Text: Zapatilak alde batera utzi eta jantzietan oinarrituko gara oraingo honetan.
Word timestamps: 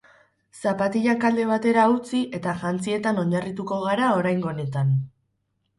Zapatilak 0.61 1.25
alde 1.29 1.45
batera 1.51 1.83
utzi 1.97 2.23
eta 2.39 2.57
jantzietan 2.65 3.21
oinarrituko 3.27 3.79
gara 3.87 4.13
oraingo 4.23 4.55
honetan. 4.55 4.97